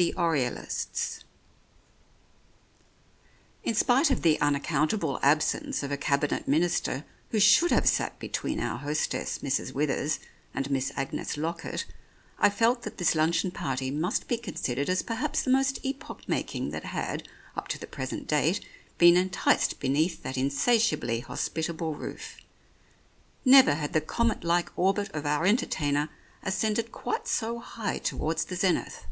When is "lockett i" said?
11.36-12.48